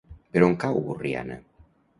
Per 0.37 0.41
on 0.47 0.55
cau 0.63 0.81
Borriana? 0.87 1.41